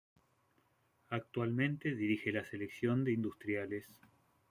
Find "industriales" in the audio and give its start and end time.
3.13-3.87